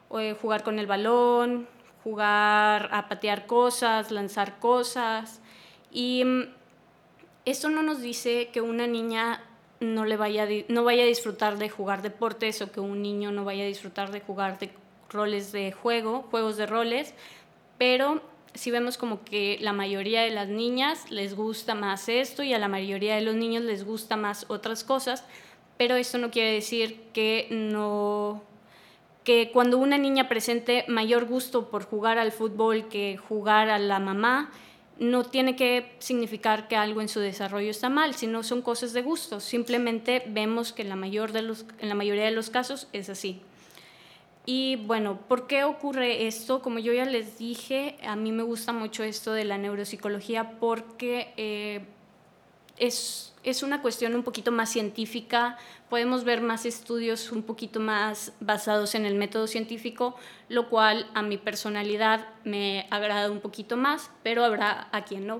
o, 0.07 0.19
eh, 0.19 0.35
jugar 0.39 0.63
con 0.63 0.79
el 0.79 0.88
balón, 0.88 1.67
jugar 2.03 2.89
a 2.91 3.07
patear 3.09 3.45
cosas, 3.45 4.11
lanzar 4.11 4.59
cosas. 4.59 5.41
Y 5.91 6.23
mm, 6.25 6.43
esto 7.45 7.69
no 7.69 7.83
nos 7.83 8.01
dice 8.01 8.49
que 8.53 8.61
una 8.61 8.88
niña 8.88 9.43
no, 9.79 10.05
le 10.05 10.17
vaya, 10.17 10.48
no 10.67 10.83
vaya 10.83 11.03
a 11.03 11.07
disfrutar 11.07 11.57
de 11.57 11.69
jugar 11.69 12.01
deportes 12.01 12.62
o 12.62 12.71
que 12.71 12.79
un 12.79 13.01
niño 13.01 13.31
no 13.31 13.45
vaya 13.45 13.63
a 13.63 13.67
disfrutar 13.67 14.12
de 14.12 14.21
jugar 14.21 14.59
de 14.59 14.71
roles 15.09 15.51
de 15.51 15.71
juego, 15.71 16.24
juegos 16.29 16.57
de 16.57 16.65
roles, 16.65 17.13
pero 17.77 18.21
si 18.53 18.71
vemos 18.71 18.98
como 18.98 19.24
que 19.24 19.57
la 19.62 19.74
mayoría 19.74 20.21
de 20.21 20.31
las 20.31 20.48
niñas 20.48 21.09
les 21.12 21.36
gusta 21.36 21.75
más 21.75 22.09
esto 22.09 22.43
y 22.43 22.53
a 22.53 22.59
la 22.59 22.67
mayoría 22.67 23.15
de 23.15 23.21
los 23.21 23.36
niños 23.36 23.63
les 23.63 23.86
gusta 23.86 24.15
más 24.15 24.45
otras 24.50 24.83
cosas, 24.83 25.24
pero 25.77 25.95
esto 25.95 26.17
no 26.17 26.31
quiere 26.31 26.53
decir 26.53 27.01
que 27.13 27.48
no 27.50 28.43
que 29.24 29.51
cuando 29.51 29.77
una 29.77 29.98
niña 29.98 30.27
presente 30.27 30.86
mayor 30.88 31.25
gusto 31.25 31.69
por 31.69 31.83
jugar 31.83 32.17
al 32.17 32.31
fútbol 32.31 32.88
que 32.88 33.17
jugar 33.17 33.69
a 33.69 33.77
la 33.77 34.00
mamá, 34.00 34.50
no 35.00 35.24
tiene 35.24 35.56
que 35.56 35.96
significar 36.00 36.68
que 36.68 36.75
algo 36.75 37.01
en 37.01 37.08
su 37.08 37.22
desarrollo 37.22 37.72
está 37.72 37.89
mal, 37.89 38.15
sino 38.15 38.44
son 38.44 38.62
cosas 38.62 38.94
de 38.94 39.01
gusto. 39.01 39.39
Simplemente 39.39 40.24
vemos 40.27 40.74
que 40.74 40.82
en 40.82 40.89
la, 40.89 40.96
mayor 40.96 41.32
de 41.32 41.41
los, 41.41 41.65
en 41.79 41.89
la 41.89 41.96
mayoría 41.96 42.25
de 42.25 42.32
los 42.32 42.50
casos 42.50 42.88
es 42.91 43.10
así. 43.10 43.41
Y 44.46 44.75
bueno, 44.75 45.20
¿por 45.27 45.48
qué 45.48 45.63
ocurre 45.63 46.27
esto? 46.27 46.62
Como 46.62 46.79
yo 46.79 46.91
ya 46.91 47.06
les 47.06 47.38
dije, 47.38 47.98
a 48.03 48.15
mí 48.15 48.32
me 48.32 48.44
gusta 48.44 48.74
mucho 48.74 49.03
esto 49.03 49.32
de 49.32 49.46
la 49.46 49.58
neuropsicología 49.58 50.60
porque 50.60 51.34
eh, 51.38 51.86
es, 52.79 53.33
es 53.43 53.63
una 53.63 53.81
cuestión 53.81 54.15
un 54.15 54.24
poquito 54.24 54.51
más 54.51 54.69
científica, 54.71 55.57
podemos 55.89 56.24
ver 56.24 56.41
más 56.41 56.65
estudios 56.65 57.31
un 57.31 57.43
poquito 57.43 57.79
más 57.79 58.33
basados 58.39 58.95
en 58.95 59.05
el 59.05 59.15
método 59.15 59.48
científico, 59.48 60.15
lo 60.48 60.69
cual 60.69 61.09
a 61.13 61.21
mi 61.21 61.38
personalidad 61.38 62.27
me 62.43 62.88
agrada 62.89 63.31
un 63.31 63.39
poquito 63.39 63.77
más, 63.77 64.09
pero 64.24 64.43
habrá 64.43 64.89
a 64.91 65.03
quien 65.03 65.27
no. 65.27 65.39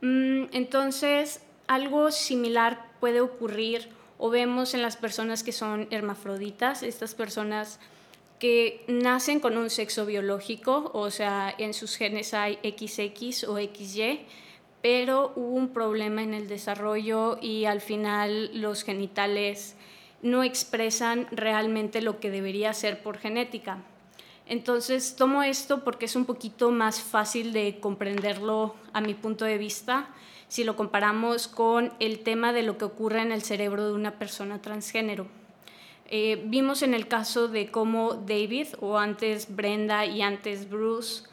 Mm, 0.00 0.46
entonces, 0.52 1.42
algo 1.66 2.10
similar 2.10 2.86
puede 3.00 3.20
ocurrir 3.20 3.88
o 4.18 4.30
vemos 4.30 4.74
en 4.74 4.82
las 4.82 4.96
personas 4.96 5.42
que 5.42 5.52
son 5.52 5.86
hermafroditas, 5.90 6.82
estas 6.82 7.14
personas 7.14 7.78
que 8.38 8.84
nacen 8.86 9.40
con 9.40 9.56
un 9.56 9.70
sexo 9.70 10.06
biológico, 10.06 10.90
o 10.94 11.10
sea, 11.10 11.54
en 11.58 11.74
sus 11.74 11.96
genes 11.96 12.34
hay 12.34 12.58
XX 12.62 13.44
o 13.44 13.58
XY, 13.58 14.26
pero 14.82 15.32
hubo 15.36 15.54
un 15.54 15.68
problema 15.70 16.22
en 16.22 16.34
el 16.34 16.48
desarrollo 16.48 17.38
y 17.40 17.64
al 17.64 17.80
final 17.80 18.60
los 18.60 18.84
genitales 18.84 19.76
no 20.22 20.42
expresan 20.42 21.26
realmente 21.30 22.00
lo 22.02 22.20
que 22.20 22.30
debería 22.30 22.72
ser 22.74 23.02
por 23.02 23.18
genética. 23.18 23.82
Entonces 24.46 25.14
tomo 25.16 25.42
esto 25.42 25.84
porque 25.84 26.06
es 26.06 26.16
un 26.16 26.24
poquito 26.24 26.70
más 26.70 27.00
fácil 27.00 27.52
de 27.52 27.80
comprenderlo 27.80 28.74
a 28.92 29.00
mi 29.00 29.14
punto 29.14 29.44
de 29.44 29.58
vista 29.58 30.08
si 30.48 30.64
lo 30.64 30.76
comparamos 30.76 31.46
con 31.46 31.92
el 32.00 32.20
tema 32.20 32.52
de 32.54 32.62
lo 32.62 32.78
que 32.78 32.86
ocurre 32.86 33.20
en 33.20 33.32
el 33.32 33.42
cerebro 33.42 33.86
de 33.86 33.92
una 33.92 34.18
persona 34.18 34.62
transgénero. 34.62 35.26
Eh, 36.10 36.42
vimos 36.46 36.82
en 36.82 36.94
el 36.94 37.06
caso 37.06 37.48
de 37.48 37.70
cómo 37.70 38.14
David, 38.14 38.68
o 38.80 38.96
antes 38.96 39.54
Brenda 39.54 40.06
y 40.06 40.22
antes 40.22 40.70
Bruce, 40.70 41.24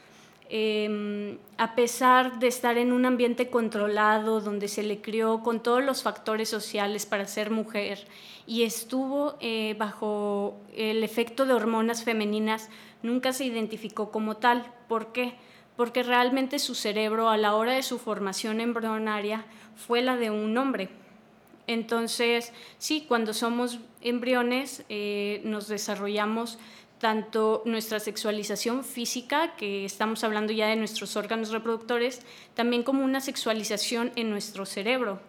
Em, 0.48 1.40
a 1.58 1.74
pesar 1.74 2.38
de 2.38 2.48
estar 2.48 2.78
en 2.78 2.94
un 2.94 3.06
ambiente 3.06 3.50
controlado, 3.50 4.42
donde 4.42 4.68
se 4.68 4.84
le 4.84 5.02
crió 5.02 5.42
con 5.42 5.64
todos 5.64 5.84
los 5.84 6.04
factores 6.04 6.50
sociales 6.50 7.08
para 7.08 7.26
ser 7.26 7.50
mujer 7.50 8.06
y 8.46 8.62
estuvo 8.62 9.38
eh, 9.40 9.76
bajo 9.80 10.56
el 10.76 11.04
efecto 11.04 11.48
de 11.48 11.54
hormonas 11.54 12.04
femeninas, 12.04 12.70
nunca 13.02 13.34
se 13.34 13.46
identificó 13.46 14.12
como 14.12 14.38
tal. 14.38 14.72
¿Por 14.88 15.12
qué? 15.12 15.34
Porque 15.76 16.04
realmente 16.04 16.60
su 16.60 16.76
cerebro 16.76 17.30
a 17.30 17.38
la 17.38 17.56
hora 17.56 17.74
de 17.74 17.82
su 17.82 17.98
formación 17.98 18.62
embrionaria 18.62 19.46
fue 19.76 20.04
la 20.04 20.16
de 20.16 20.30
un 20.30 20.56
hombre. 20.58 20.90
Entonces, 21.66 22.54
sí, 22.78 23.06
cuando 23.08 23.34
somos 23.34 23.80
embriones 24.02 24.84
eh, 24.90 25.42
nos 25.44 25.68
desarrollamos 25.68 26.60
tanto 27.00 27.62
nuestra 27.66 28.00
sexualización 28.00 28.84
física, 28.84 29.56
que 29.58 29.86
estamos 29.86 30.24
hablando 30.24 30.54
ya 30.54 30.68
de 30.68 30.76
nuestros 30.76 31.16
órganos 31.16 31.52
reproductores, 31.52 32.22
también 32.54 32.84
como 32.84 33.04
una 33.04 33.22
sexualización 33.22 34.12
en 34.16 34.30
nuestro 34.30 34.66
cerebro. 34.66 35.20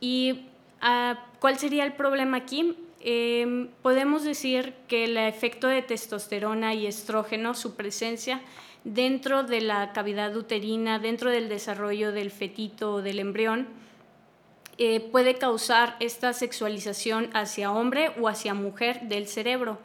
¿Y 0.00 0.46
ah, 0.80 1.24
cuál 1.40 1.58
sería 1.58 1.84
el 1.84 1.92
problema 1.92 2.38
aquí? 2.38 2.76
Em, 3.00 3.68
podemos 3.80 4.24
decir 4.24 4.74
que 4.88 5.04
el 5.04 5.16
efecto 5.16 5.68
de 5.68 5.82
testosterona 5.82 6.74
y 6.74 6.86
estrógeno, 6.86 7.54
su 7.54 7.76
presencia 7.76 8.40
dentro 8.82 9.44
de 9.44 9.60
la 9.60 9.92
cavidad 9.92 10.36
uterina, 10.36 10.98
dentro 10.98 11.30
del 11.30 11.48
desarrollo 11.48 12.10
del 12.10 12.32
fetito 12.32 12.94
o 12.94 13.02
del 13.02 13.20
embrión, 13.20 13.68
eh, 14.78 15.00
puede 15.00 15.34
causar 15.34 15.96
esta 16.00 16.32
sexualización 16.32 17.30
hacia 17.34 17.72
hombre 17.72 18.12
o 18.20 18.28
hacia 18.28 18.54
mujer 18.54 19.02
del 19.02 19.26
cerebro 19.26 19.78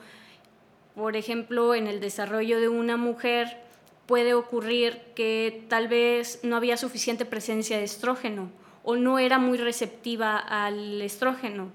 por 0.95 1.15
ejemplo, 1.15 1.75
en 1.75 1.87
el 1.87 1.99
desarrollo 1.99 2.59
de 2.59 2.69
una 2.69 2.97
mujer 2.97 3.57
puede 4.05 4.33
ocurrir 4.33 5.01
que 5.15 5.63
tal 5.69 5.87
vez 5.87 6.39
no 6.43 6.55
había 6.55 6.77
suficiente 6.77 7.25
presencia 7.25 7.77
de 7.77 7.83
estrógeno 7.83 8.49
o 8.83 8.95
no 8.95 9.17
era 9.17 9.39
muy 9.39 9.57
receptiva 9.57 10.37
al 10.37 11.01
estrógeno 11.01 11.71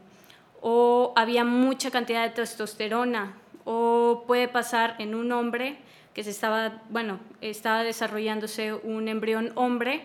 o 0.61 1.13
había 1.17 1.45
mucha 1.45 1.91
cantidad 1.91 2.25
de 2.25 2.31
testosterona 2.31 3.35
o 3.65 4.25
puede 4.27 4.49
pasar 4.49 4.97
en 4.99 5.15
un 5.15 5.33
hombre 5.33 5.79
que 6.15 6.25
se 6.25 6.31
estaba, 6.31 6.83
bueno, 6.91 7.21
estaba 7.41 7.83
desarrollándose 7.83 8.75
un 8.75 9.09
embrión 9.09 9.53
hombre 9.55 10.03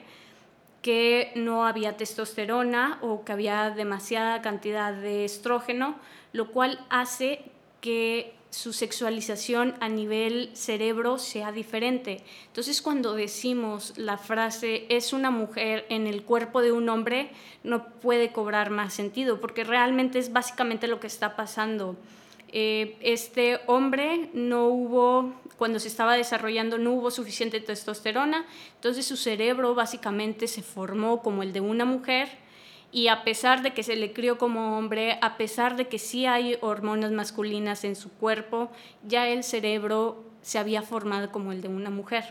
que 0.81 1.31
no 1.35 1.65
había 1.65 1.97
testosterona 1.97 2.99
o 3.01 3.23
que 3.23 3.31
había 3.31 3.69
demasiada 3.71 4.41
cantidad 4.41 4.93
de 4.93 5.25
estrógeno, 5.25 5.95
lo 6.33 6.51
cual 6.51 6.85
hace 6.89 7.45
que 7.79 8.35
su 8.53 8.71
sexualización 8.71 9.73
a 9.79 9.89
nivel 9.89 10.51
cerebro 10.53 11.17
sea 11.17 11.51
diferente. 11.51 12.23
Entonces 12.45 12.83
cuando 12.83 13.15
decimos 13.15 13.93
la 13.97 14.19
frase 14.19 14.85
es 14.89 15.11
una 15.11 15.31
mujer 15.31 15.87
en 15.89 16.05
el 16.05 16.21
cuerpo 16.21 16.61
de 16.61 16.71
un 16.71 16.87
hombre, 16.87 17.31
no 17.63 17.85
puede 17.85 18.31
cobrar 18.31 18.69
más 18.69 18.93
sentido, 18.93 19.41
porque 19.41 19.63
realmente 19.63 20.19
es 20.19 20.31
básicamente 20.31 20.87
lo 20.87 20.99
que 20.99 21.07
está 21.07 21.35
pasando. 21.35 21.95
Eh, 22.49 22.95
este 23.01 23.59
hombre 23.65 24.29
no 24.33 24.67
hubo, 24.67 25.33
cuando 25.57 25.79
se 25.79 25.87
estaba 25.87 26.15
desarrollando, 26.15 26.77
no 26.77 26.91
hubo 26.91 27.09
suficiente 27.09 27.59
testosterona, 27.59 28.45
entonces 28.75 29.03
su 29.07 29.17
cerebro 29.17 29.73
básicamente 29.73 30.47
se 30.47 30.61
formó 30.61 31.23
como 31.23 31.41
el 31.41 31.53
de 31.53 31.61
una 31.61 31.85
mujer 31.85 32.42
y 32.93 33.07
a 33.07 33.23
pesar 33.23 33.63
de 33.63 33.73
que 33.73 33.81
se 33.81 33.95
le 33.95 34.13
crió 34.13 34.37
como 34.37 34.77
hombre, 34.77 35.17
a 35.21 35.35
pesar 35.35 35.75
de 35.75 35.87
que 35.87 35.97
sí 35.97 36.27
hay 36.27 36.57
hormonas 36.61 37.11
masculinas 37.11 37.83
en 37.85 37.95
su 37.95 38.11
cuerpo, 38.11 38.71
ya 39.03 39.27
el 39.27 39.43
cerebro 39.43 40.23
se 40.43 40.59
había 40.59 40.83
formado 40.83 41.31
como 41.31 41.51
el 41.51 41.63
de 41.63 41.69
una 41.69 41.89
mujer. 41.89 42.23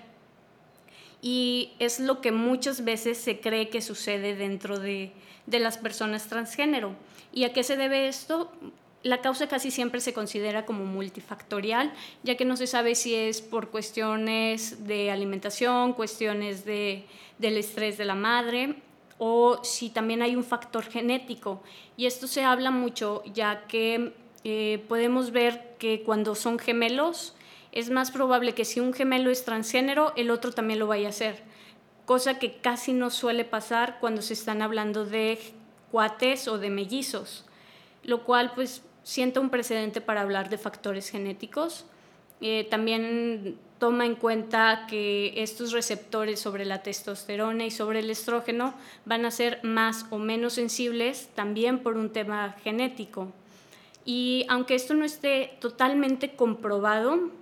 Y 1.21 1.73
es 1.81 1.99
lo 1.99 2.21
que 2.21 2.31
muchas 2.31 2.85
veces 2.85 3.19
se 3.19 3.41
cree 3.41 3.71
que 3.71 3.83
sucede 3.83 4.37
dentro 4.37 4.79
de, 4.79 5.11
de 5.47 5.59
las 5.59 5.79
personas 5.79 6.29
transgénero. 6.29 6.95
¿Y 7.33 7.43
a 7.43 7.53
qué 7.53 7.65
se 7.65 7.77
debe 7.77 8.07
esto? 8.07 8.53
La 9.03 9.21
causa 9.21 9.49
casi 9.49 9.73
siempre 9.73 10.01
se 10.01 10.15
considera 10.15 10.65
como 10.65 10.85
multifactorial, 10.85 11.93
ya 12.23 12.37
que 12.37 12.45
no 12.45 12.57
se 12.57 12.69
sabe 12.69 12.95
si 12.95 13.17
es 13.17 13.41
por 13.41 13.71
cuestiones 13.71 14.87
de 14.87 15.11
alimentación, 15.11 15.93
cuestiones 15.93 16.65
de, 16.65 17.05
del 17.39 17.57
estrés 17.57 17.99
de 17.99 18.05
la 18.05 18.15
madre 18.15 18.77
o 19.25 19.63
si 19.63 19.89
también 19.89 20.21
hay 20.21 20.35
un 20.35 20.43
factor 20.43 20.83
genético. 20.83 21.63
Y 21.97 22.07
esto 22.07 22.27
se 22.27 22.43
habla 22.43 22.73
mucho 22.73 23.23
ya 23.25 23.69
que 23.69 24.15
eh, 24.43 24.85
podemos 24.89 25.31
ver 25.31 25.77
que 25.79 26.03
cuando 26.03 26.35
son 26.35 26.59
gemelos 26.59 27.37
es 27.71 27.89
más 27.89 28.11
probable 28.11 28.53
que 28.53 28.65
si 28.65 28.81
un 28.81 28.93
gemelo 28.93 29.31
es 29.31 29.45
transgénero, 29.45 30.13
el 30.17 30.33
otro 30.33 30.51
también 30.51 30.81
lo 30.81 30.89
vaya 30.89 31.07
a 31.07 31.11
hacer, 31.11 31.41
cosa 32.05 32.41
que 32.41 32.57
casi 32.57 32.93
no 32.93 33.11
suele 33.11 33.45
pasar 33.45 33.99
cuando 34.01 34.23
se 34.23 34.33
están 34.35 34.61
hablando 34.61 35.05
de 35.05 35.39
cuates 35.93 36.49
o 36.49 36.59
de 36.59 36.71
mellizos, 36.71 37.45
lo 38.03 38.25
cual 38.25 38.51
pues 38.57 38.83
sienta 39.05 39.39
un 39.39 39.51
precedente 39.51 40.01
para 40.01 40.23
hablar 40.23 40.49
de 40.49 40.59
factores 40.59 41.09
genéticos. 41.09 41.85
Eh, 42.41 42.67
también 42.69 43.57
toma 43.83 44.07
en 44.07 44.15
cuenta 44.15 44.87
que 44.87 45.35
estos 45.43 45.73
receptores 45.73 46.39
sobre 46.39 46.65
la 46.65 46.85
testosterona 46.85 47.65
y 47.65 47.73
sobre 47.73 47.99
el 47.99 48.11
estrógeno 48.11 48.75
van 49.07 49.25
a 49.25 49.33
ser 49.33 49.59
más 49.65 50.07
o 50.11 50.19
menos 50.19 50.53
sensibles 50.53 51.31
también 51.35 51.81
por 51.81 51.97
un 51.97 52.11
tema 52.11 52.55
genético. 52.63 53.33
Y 54.05 54.47
aunque 54.49 54.77
esto 54.77 54.95
no 54.95 55.05
esté 55.05 55.57
totalmente 55.59 56.37
comprobado, 56.37 57.33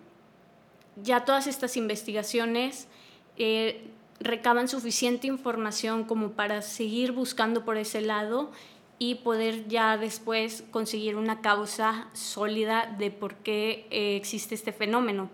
ya 0.97 1.26
todas 1.26 1.47
estas 1.47 1.76
investigaciones 1.76 2.88
eh, 3.37 3.82
recaban 4.18 4.66
suficiente 4.66 5.26
información 5.26 6.04
como 6.04 6.30
para 6.30 6.62
seguir 6.62 7.12
buscando 7.12 7.66
por 7.66 7.76
ese 7.76 8.00
lado 8.00 8.50
y 8.99 9.16
poder 9.16 9.68
ya 9.68 9.99
después 9.99 10.64
conseguir 10.70 11.16
una 11.16 11.42
causa 11.42 12.09
sólida 12.14 12.97
de 12.99 13.11
por 13.11 13.35
qué 13.35 13.87
eh, 13.90 14.16
existe 14.16 14.54
este 14.54 14.73
fenómeno. 14.73 15.28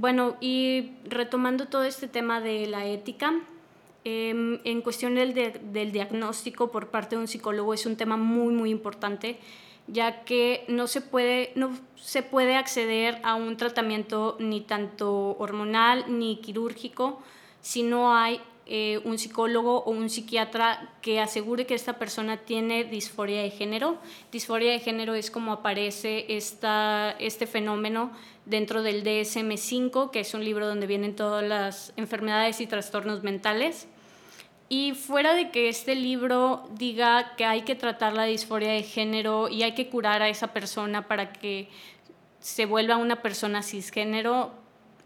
Bueno, 0.00 0.36
y 0.40 0.92
retomando 1.06 1.66
todo 1.66 1.82
este 1.82 2.06
tema 2.06 2.40
de 2.40 2.68
la 2.68 2.86
ética, 2.86 3.34
em, 4.04 4.60
en 4.62 4.80
cuestión 4.80 5.16
del, 5.16 5.34
del, 5.34 5.90
diagnóstico 5.90 6.70
por 6.70 6.86
parte 6.86 7.16
de 7.16 7.22
un 7.22 7.26
psicólogo 7.26 7.74
es 7.74 7.84
un 7.84 7.96
tema 7.96 8.16
muy, 8.16 8.54
muy 8.54 8.70
importante, 8.70 9.40
ya 9.88 10.22
que 10.22 10.64
no 10.68 10.86
se 10.86 11.00
puede, 11.00 11.50
no 11.56 11.76
se 11.96 12.22
puede 12.22 12.54
acceder 12.54 13.18
a 13.24 13.34
un 13.34 13.56
tratamiento 13.56 14.36
ni 14.38 14.60
tanto 14.60 15.36
hormonal 15.36 16.04
ni 16.06 16.36
quirúrgico 16.36 17.20
si 17.60 17.82
no 17.82 18.14
hay 18.14 18.40
eh, 18.70 19.00
un 19.04 19.18
psicólogo 19.18 19.82
o 19.84 19.90
un 19.90 20.10
psiquiatra 20.10 20.92
que 21.00 21.20
asegure 21.20 21.64
que 21.64 21.74
esta 21.74 21.98
persona 21.98 22.36
tiene 22.36 22.84
disforia 22.84 23.40
de 23.40 23.50
género. 23.50 23.96
Disforia 24.30 24.72
de 24.72 24.78
género 24.78 25.14
es 25.14 25.30
como 25.30 25.52
aparece 25.52 26.26
esta, 26.28 27.16
este 27.18 27.46
fenómeno 27.46 28.12
dentro 28.44 28.82
del 28.82 29.04
DSM5, 29.04 30.10
que 30.10 30.20
es 30.20 30.34
un 30.34 30.44
libro 30.44 30.66
donde 30.66 30.86
vienen 30.86 31.16
todas 31.16 31.42
las 31.42 31.94
enfermedades 31.96 32.60
y 32.60 32.66
trastornos 32.66 33.22
mentales. 33.22 33.88
Y 34.68 34.92
fuera 34.92 35.32
de 35.32 35.50
que 35.50 35.70
este 35.70 35.94
libro 35.94 36.68
diga 36.74 37.36
que 37.36 37.46
hay 37.46 37.62
que 37.62 37.74
tratar 37.74 38.12
la 38.12 38.24
disforia 38.24 38.72
de 38.72 38.82
género 38.82 39.48
y 39.48 39.62
hay 39.62 39.72
que 39.72 39.88
curar 39.88 40.20
a 40.20 40.28
esa 40.28 40.48
persona 40.48 41.08
para 41.08 41.32
que 41.32 41.70
se 42.40 42.66
vuelva 42.66 42.98
una 42.98 43.22
persona 43.22 43.62
cisgénero, 43.62 44.52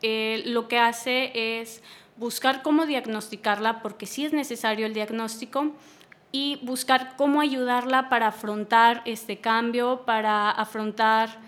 eh, 0.02 0.42
lo 0.46 0.66
que 0.66 0.78
hace 0.78 1.60
es 1.60 1.80
buscar 2.22 2.62
cómo 2.62 2.86
diagnosticarla, 2.86 3.82
porque 3.82 4.06
sí 4.06 4.24
es 4.24 4.32
necesario 4.32 4.86
el 4.86 4.94
diagnóstico, 4.94 5.72
y 6.30 6.60
buscar 6.62 7.16
cómo 7.16 7.40
ayudarla 7.40 8.08
para 8.08 8.28
afrontar 8.28 9.02
este 9.06 9.40
cambio, 9.40 10.04
para 10.06 10.50
afrontar 10.50 11.40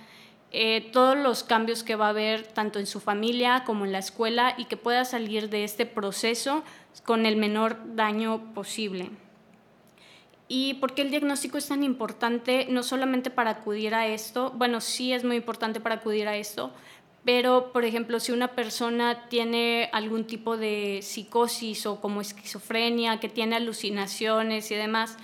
eh, 0.51 0.91
todos 0.93 1.17
los 1.17 1.45
cambios 1.45 1.85
que 1.85 1.95
va 1.95 2.07
a 2.07 2.11
haber 2.11 2.49
tanto 2.49 2.81
en 2.81 2.87
su 2.87 2.99
familia 2.99 3.63
como 3.65 3.85
en 3.85 3.93
la 3.93 3.99
escuela 3.99 4.55
y 4.59 4.65
que 4.65 4.77
pueda 4.77 5.05
salir 5.05 5.49
de 5.49 5.63
este 5.63 5.87
proceso 5.87 6.65
con 7.05 7.25
el 7.25 7.37
menor 7.37 7.79
daño 7.95 8.53
posible. 8.53 9.11
¿Y 10.49 10.75
por 10.75 10.93
qué 10.95 11.03
el 11.03 11.11
diagnóstico 11.11 11.57
es 11.57 11.69
tan 11.69 11.85
importante? 11.85 12.67
No 12.69 12.83
solamente 12.83 13.31
para 13.31 13.51
acudir 13.51 13.95
a 13.95 14.09
esto, 14.09 14.53
bueno, 14.57 14.81
sí 14.81 15.13
es 15.13 15.25
muy 15.25 15.37
importante 15.37 15.81
para 15.81 15.95
acudir 15.95 16.27
a 16.27 16.37
esto, 16.37 16.73
pero, 17.25 17.73
por 17.73 17.85
ejemplo, 17.85 18.21
si 18.21 18.33
una 18.33 18.49
persona 18.49 19.29
tiene 19.29 19.89
algún 19.93 20.25
tipo 20.25 20.57
de 20.59 21.01
psicosis 21.03 21.87
o 21.87 22.01
como 22.01 22.21
esquizofrenia, 22.21 23.19
que 23.19 23.31
tiene 23.31 23.57
alucinaciones 23.57 24.71
y 24.71 24.75
demás, 24.75 25.17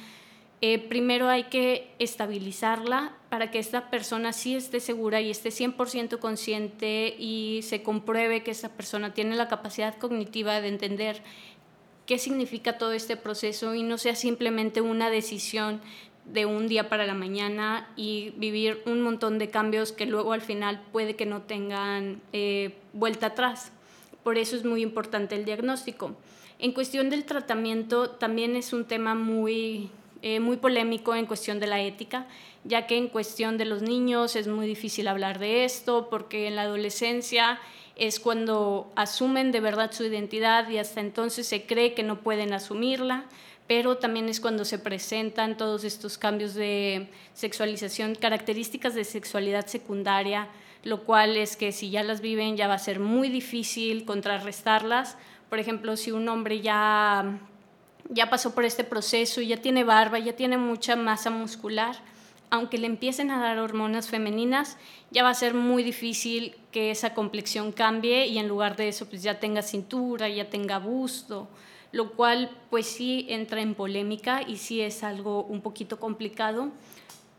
eh, 0.62 0.78
primero 0.78 1.28
hay 1.28 1.45
que 1.45 1.90
estabilizarla 1.99 3.16
para 3.28 3.50
que 3.50 3.59
esta 3.59 3.90
persona 3.90 4.33
sí 4.33 4.54
esté 4.54 4.80
segura 4.80 5.21
y 5.21 5.30
esté 5.30 5.50
100% 5.50 6.19
consciente 6.19 7.14
y 7.19 7.61
se 7.62 7.83
compruebe 7.83 8.42
que 8.42 8.50
esa 8.50 8.71
persona 8.71 9.14
tiene 9.14 9.37
la 9.37 9.49
capacidad 9.49 9.97
cognitiva 9.97 10.61
de 10.61 10.69
entender 10.69 11.23
qué 12.04 12.19
significa 12.19 12.76
todo 12.76 12.92
este 12.92 13.16
proceso 13.16 13.75
y 13.75 13.83
no 13.83 13.97
sea 13.97 14.14
simplemente 14.14 14.80
una 14.80 15.11
decisión 15.11 15.80
de 16.33 16.47
un 16.47 16.69
día 16.69 16.89
para 16.89 17.07
la 17.07 17.15
mañana 17.15 17.89
y 17.97 18.31
vivir 18.37 18.83
un 18.87 19.03
montón 19.03 19.39
de 19.39 19.51
cambios 19.51 19.93
que 19.93 20.07
luego 20.07 20.33
al 20.33 20.41
final 20.41 20.81
puede 20.93 21.17
que 21.17 21.27
no 21.27 21.43
tengan 21.43 22.21
eh, 22.33 22.75
vuelta 22.93 23.29
atrás. 23.29 23.73
Por 24.23 24.39
eso 24.39 24.57
es 24.57 24.65
muy 24.65 24.83
importante 24.83 25.35
el 25.35 25.45
diagnóstico. 25.45 26.15
En 26.59 26.73
cuestión 26.73 27.11
del 27.11 27.25
tratamiento 27.25 28.11
también 28.11 28.55
es 28.55 28.73
un 28.73 28.85
tema 28.85 29.15
muy, 29.15 29.91
eh, 30.23 30.41
muy 30.41 30.59
polémico 30.59 31.15
en 31.15 31.27
cuestión 31.27 31.59
de 31.59 31.67
la 31.67 31.81
ética, 31.81 32.27
ya 32.65 32.87
que 32.87 32.97
en 32.97 33.09
cuestión 33.09 33.57
de 33.57 33.65
los 33.65 33.83
niños 33.83 34.37
es 34.37 34.47
muy 34.47 34.67
difícil 34.67 35.09
hablar 35.09 35.39
de 35.39 35.65
esto 35.65 36.09
porque 36.11 36.47
en 36.47 36.57
la 36.57 36.63
adolescencia 36.63 37.59
es 37.97 38.21
cuando 38.21 38.91
asumen 38.95 39.53
de 39.53 39.61
verdad 39.61 39.93
su 39.93 40.05
identidad 40.05 40.69
y 40.69 40.79
hasta 40.79 41.01
entonces 41.01 41.47
se 41.47 41.67
cree 41.67 41.95
que 41.95 42.03
no 42.03 42.21
pueden 42.21 42.53
asumirla 42.53 43.25
pero 43.71 43.99
también 43.99 44.29
es 44.29 44.41
cuando 44.41 44.65
se 44.65 44.81
presentan 44.81 45.57
todos 45.57 45.85
estos 45.85 46.19
cambios 46.19 46.55
de 46.55 47.09
sexualización, 47.35 48.17
características 48.17 48.97
de 48.97 49.05
sexualidad 49.05 49.69
secundaria, 49.69 50.49
lo 50.83 51.05
cual 51.05 51.37
es 51.37 51.55
que 51.55 51.71
si 51.71 51.89
ya 51.89 52.03
las 52.03 52.21
viven 52.21 52.57
ya 52.57 52.67
va 52.67 52.75
a 52.75 52.81
ser 52.81 52.99
muy 52.99 53.29
difícil 53.29 54.05
contrarrestarlas. 54.05 55.17
Por 55.49 55.61
ejemplo, 55.61 55.97
si 55.97 56.11
un 56.11 56.29
hombre 56.29 56.61
ya, 56.61 57.39
ya 58.09 58.29
pasó 58.29 58.57
por 58.57 58.65
este 58.65 58.83
proceso, 58.83 59.41
ya 59.41 59.59
tiene 59.59 59.85
barba, 59.85 60.19
ya 60.19 60.35
tiene 60.35 60.59
mucha 60.59 60.97
masa 60.97 61.31
muscular, 61.31 61.95
aunque 62.50 62.77
le 62.77 62.89
empiecen 62.89 63.31
a 63.31 63.41
dar 63.41 63.61
hormonas 63.61 64.09
femeninas, 64.09 64.79
ya 65.12 65.23
va 65.23 65.31
a 65.31 65.35
ser 65.35 65.55
muy 65.55 65.85
difícil 65.85 66.57
que 66.73 66.91
esa 66.91 67.15
complexión 67.15 67.71
cambie 67.71 68.27
y 68.27 68.39
en 68.41 68.49
lugar 68.49 68.75
de 68.75 68.89
eso 68.89 69.07
pues 69.07 69.23
ya 69.23 69.39
tenga 69.39 69.62
cintura, 69.62 70.29
ya 70.29 70.50
tenga 70.50 70.81
busto 70.81 71.47
lo 71.93 72.13
cual 72.13 72.51
pues 72.71 72.87
sí 72.87 73.27
entra 73.29 73.61
en 73.61 73.75
polémica 73.75 74.43
y 74.47 74.57
sí 74.57 74.81
es 74.81 75.03
algo 75.03 75.45
un 75.45 75.61
poquito 75.61 75.99
complicado, 75.99 76.71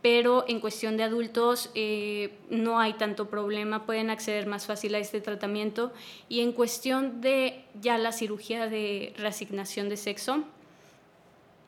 pero 0.02 0.46
en 0.48 0.60
cuestión 0.60 0.98
de 0.98 1.04
adultos 1.04 1.70
eh, 1.76 2.34
no 2.50 2.80
hay 2.80 2.94
tanto 2.94 3.30
problema, 3.30 3.86
pueden 3.86 4.10
acceder 4.10 4.48
más 4.48 4.66
fácil 4.66 4.96
a 4.96 5.00
este 5.00 5.22
tratamiento 5.22 5.94
y 6.28 6.42
en 6.42 6.52
cuestión 6.52 7.22
de 7.22 7.64
ya 7.80 7.98
la 7.98 8.12
cirugía 8.12 8.68
de 8.68 9.14
reasignación 9.18 9.90
de 9.90 9.98
sexo, 9.98 10.44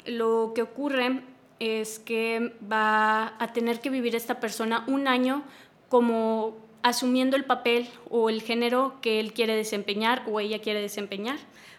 lo 0.05 0.51
que 0.55 0.63
ocurre 0.63 1.21
es 1.59 1.99
que 1.99 2.53
va 2.69 3.35
a 3.39 3.53
tener 3.53 3.79
que 3.79 3.89
vivir 3.89 4.15
esta 4.15 4.39
persona 4.39 4.83
un 4.87 5.07
año 5.07 5.43
como 5.87 6.57
asumiendo 6.81 7.37
el 7.37 7.45
papel 7.45 7.87
o 8.09 8.29
el 8.29 8.41
género 8.41 8.95
que 9.01 9.19
él 9.19 9.31
quiere 9.33 9.55
desempeñar 9.55 10.23
o 10.27 10.39
ella 10.39 10.59
quiere 10.59 10.81
desempeñar. 10.81 11.37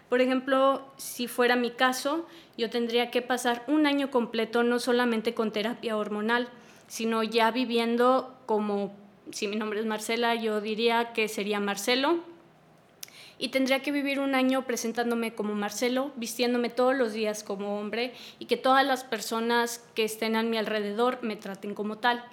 Por 0.09 0.21
ejemplo, 0.21 0.85
si 0.97 1.27
fuera 1.27 1.55
mi 1.55 1.71
caso, 1.71 2.27
yo 2.57 2.69
tendría 2.69 3.09
que 3.09 3.21
pasar 3.21 3.63
un 3.67 3.87
año 3.87 4.11
completo 4.11 4.63
no 4.63 4.79
solamente 4.79 5.33
con 5.33 5.51
terapia 5.51 5.97
hormonal, 5.97 6.47
sino 6.87 7.23
ya 7.23 7.51
viviendo 7.51 8.35
como, 8.45 8.95
si 9.31 9.47
mi 9.47 9.55
nombre 9.55 9.79
es 9.79 9.85
Marcela, 9.85 10.35
yo 10.35 10.61
diría 10.61 11.13
que 11.13 11.27
sería 11.27 11.59
Marcelo. 11.59 12.19
Y 13.37 13.49
tendría 13.49 13.81
que 13.81 13.91
vivir 13.91 14.19
un 14.19 14.33
año 14.33 14.65
presentándome 14.65 15.33
como 15.33 15.55
Marcelo, 15.55 16.11
vistiéndome 16.15 16.69
todos 16.69 16.95
los 16.95 17.11
días 17.11 17.43
como 17.43 17.79
hombre 17.79 18.13
y 18.39 18.45
que 18.45 18.55
todas 18.55 18.85
las 18.85 19.03
personas 19.03 19.83
que 19.93 20.05
estén 20.05 20.37
a 20.37 20.43
mi 20.43 20.57
alrededor 20.57 21.19
me 21.21 21.35
traten 21.35 21.73
como 21.73 21.97
tal. 21.97 22.23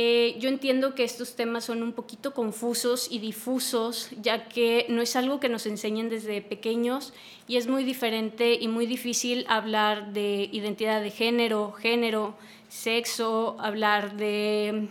Eh, 0.00 0.36
yo 0.38 0.48
entiendo 0.48 0.94
que 0.94 1.02
estos 1.02 1.34
temas 1.34 1.64
son 1.64 1.82
un 1.82 1.92
poquito 1.92 2.32
confusos 2.32 3.08
y 3.10 3.18
difusos, 3.18 4.10
ya 4.22 4.48
que 4.48 4.86
no 4.88 5.02
es 5.02 5.16
algo 5.16 5.40
que 5.40 5.48
nos 5.48 5.66
enseñen 5.66 6.08
desde 6.08 6.40
pequeños 6.40 7.12
y 7.48 7.56
es 7.56 7.66
muy 7.66 7.82
diferente 7.82 8.54
y 8.54 8.68
muy 8.68 8.86
difícil 8.86 9.44
hablar 9.48 10.12
de 10.12 10.50
identidad 10.52 11.02
de 11.02 11.10
género, 11.10 11.72
género, 11.72 12.36
sexo, 12.68 13.56
hablar 13.58 14.16
de 14.16 14.88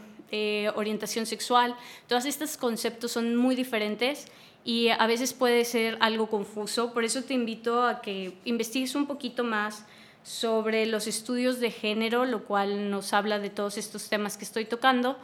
orientación 0.75 1.25
sexual. 1.25 1.77
Todos 2.09 2.25
estos 2.25 2.57
conceptos 2.57 3.13
son 3.13 3.37
muy 3.37 3.55
diferentes 3.55 4.25
y 4.65 4.89
a 4.89 5.07
veces 5.07 5.31
puede 5.31 5.63
ser 5.63 5.97
algo 6.01 6.27
confuso. 6.27 6.91
Por 6.91 7.05
eso 7.05 7.23
te 7.23 7.33
invito 7.33 7.81
a 7.81 8.01
que 8.01 8.33
investigues 8.43 8.93
un 8.93 9.07
poquito 9.07 9.45
más 9.45 9.85
sobre 10.27 10.85
los 10.85 11.07
estudios 11.07 11.61
de 11.61 11.71
género, 11.71 12.25
lo 12.25 12.43
cual 12.43 12.91
nos 12.91 13.13
habla 13.13 13.39
de 13.39 13.49
todos 13.49 13.77
estos 13.77 14.09
temas 14.09 14.35
que 14.35 14.43
estoy 14.43 14.65
tocando, 14.65 15.17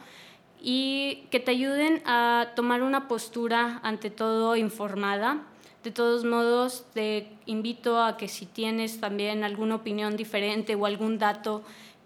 y 0.62 1.26
que 1.30 1.40
te 1.40 1.50
ayuden 1.50 2.00
a 2.06 2.52
tomar 2.56 2.82
una 2.82 3.06
postura 3.06 3.80
ante 3.82 4.08
todo 4.08 4.56
informada. 4.56 5.42
De 5.82 5.90
todos 5.90 6.24
modos, 6.24 6.86
te 6.94 7.28
invito 7.44 8.02
a 8.02 8.16
que 8.16 8.28
si 8.28 8.46
tienes 8.46 8.98
también 8.98 9.44
alguna 9.44 9.74
opinión 9.74 10.16
diferente 10.16 10.74
o 10.74 10.86
algún 10.86 11.18
dato 11.18 11.62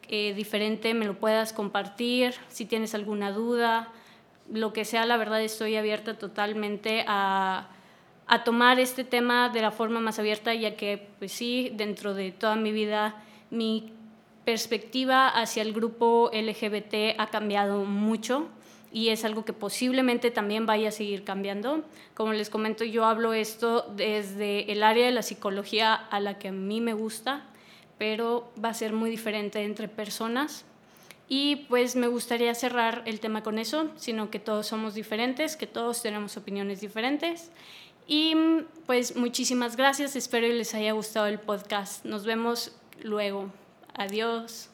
eh, 0.08 0.34
diferente, 0.34 0.92
me 0.92 1.06
lo 1.06 1.14
puedas 1.20 1.52
compartir. 1.52 2.34
Si 2.48 2.64
tienes 2.64 2.96
alguna 2.96 3.30
duda, 3.30 3.92
lo 4.52 4.72
que 4.72 4.84
sea, 4.84 5.06
la 5.06 5.16
verdad 5.16 5.40
estoy 5.40 5.76
abierta 5.76 6.18
totalmente 6.18 7.04
a 7.06 7.68
a 8.28 8.44
tomar 8.44 8.78
este 8.78 9.04
tema 9.04 9.48
de 9.48 9.62
la 9.62 9.70
forma 9.70 10.00
más 10.00 10.18
abierta, 10.18 10.54
ya 10.54 10.76
que, 10.76 11.08
pues 11.18 11.32
sí, 11.32 11.72
dentro 11.74 12.14
de 12.14 12.30
toda 12.30 12.56
mi 12.56 12.72
vida, 12.72 13.16
mi 13.50 13.92
perspectiva 14.44 15.28
hacia 15.28 15.62
el 15.62 15.72
grupo 15.72 16.30
LGBT 16.32 17.18
ha 17.18 17.28
cambiado 17.28 17.84
mucho 17.84 18.48
y 18.92 19.08
es 19.08 19.24
algo 19.24 19.44
que 19.44 19.52
posiblemente 19.52 20.30
también 20.30 20.66
vaya 20.66 20.88
a 20.88 20.92
seguir 20.92 21.24
cambiando. 21.24 21.84
Como 22.14 22.32
les 22.32 22.50
comento, 22.50 22.84
yo 22.84 23.04
hablo 23.04 23.32
esto 23.32 23.86
desde 23.96 24.70
el 24.72 24.82
área 24.82 25.06
de 25.06 25.12
la 25.12 25.22
psicología 25.22 25.94
a 25.94 26.20
la 26.20 26.38
que 26.38 26.48
a 26.48 26.52
mí 26.52 26.80
me 26.80 26.92
gusta, 26.92 27.44
pero 27.96 28.50
va 28.62 28.70
a 28.70 28.74
ser 28.74 28.92
muy 28.92 29.10
diferente 29.10 29.62
entre 29.64 29.88
personas. 29.88 30.64
Y 31.30 31.66
pues 31.68 31.94
me 31.94 32.06
gustaría 32.06 32.54
cerrar 32.54 33.02
el 33.04 33.20
tema 33.20 33.42
con 33.42 33.58
eso, 33.58 33.90
sino 33.96 34.30
que 34.30 34.38
todos 34.38 34.66
somos 34.66 34.94
diferentes, 34.94 35.56
que 35.56 35.66
todos 35.66 36.00
tenemos 36.00 36.38
opiniones 36.38 36.80
diferentes 36.80 37.50
y 38.08 38.34
pues 38.86 39.14
muchísimas 39.14 39.76
gracias, 39.76 40.16
espero 40.16 40.48
que 40.48 40.54
les 40.54 40.74
haya 40.74 40.92
gustado 40.92 41.26
el 41.26 41.38
podcast. 41.38 42.04
Nos 42.04 42.24
vemos 42.24 42.72
luego. 43.02 43.52
Adiós. 43.94 44.70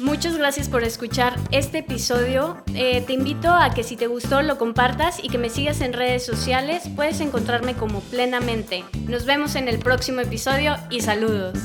Muchas 0.00 0.36
gracias 0.36 0.68
por 0.68 0.82
escuchar 0.82 1.38
este 1.52 1.78
episodio. 1.78 2.62
Eh, 2.74 3.02
te 3.06 3.12
invito 3.12 3.48
a 3.48 3.72
que 3.72 3.84
si 3.84 3.96
te 3.96 4.08
gustó 4.08 4.42
lo 4.42 4.58
compartas 4.58 5.22
y 5.22 5.28
que 5.28 5.38
me 5.38 5.48
sigas 5.48 5.80
en 5.80 5.92
redes 5.92 6.26
sociales. 6.26 6.88
Puedes 6.96 7.20
encontrarme 7.20 7.74
como 7.74 8.00
plenamente. 8.00 8.84
Nos 9.06 9.24
vemos 9.24 9.54
en 9.54 9.68
el 9.68 9.78
próximo 9.78 10.20
episodio 10.20 10.76
y 10.90 11.00
saludos. 11.00 11.58